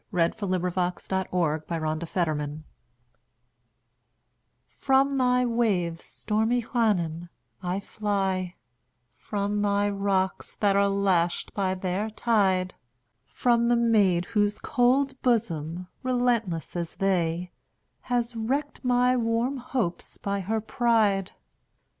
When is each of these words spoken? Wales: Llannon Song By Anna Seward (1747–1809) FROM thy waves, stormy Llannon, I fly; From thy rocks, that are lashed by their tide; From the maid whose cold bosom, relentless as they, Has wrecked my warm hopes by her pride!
Wales: 0.11 0.31
Llannon 0.41 0.99
Song 0.99 1.61
By 1.67 1.75
Anna 1.75 2.07
Seward 2.07 2.23
(1747–1809) 2.39 2.63
FROM 4.79 5.17
thy 5.19 5.45
waves, 5.45 6.03
stormy 6.03 6.63
Llannon, 6.63 7.29
I 7.61 7.79
fly; 7.81 8.55
From 9.19 9.61
thy 9.61 9.87
rocks, 9.89 10.55
that 10.55 10.75
are 10.75 10.89
lashed 10.89 11.53
by 11.53 11.75
their 11.75 12.09
tide; 12.09 12.73
From 13.27 13.67
the 13.67 13.75
maid 13.75 14.25
whose 14.25 14.57
cold 14.57 15.21
bosom, 15.21 15.85
relentless 16.01 16.75
as 16.75 16.95
they, 16.95 17.51
Has 18.09 18.35
wrecked 18.35 18.83
my 18.83 19.15
warm 19.15 19.57
hopes 19.57 20.17
by 20.17 20.39
her 20.39 20.59
pride! 20.59 21.33